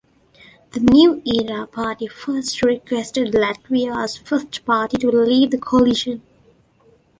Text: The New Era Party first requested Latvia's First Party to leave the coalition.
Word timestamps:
The 0.71 0.79
New 0.79 1.21
Era 1.27 1.67
Party 1.67 2.07
first 2.07 2.63
requested 2.63 3.35
Latvia's 3.35 4.17
First 4.17 4.65
Party 4.65 4.97
to 4.97 5.11
leave 5.11 5.51
the 5.51 5.59
coalition. 5.59 6.23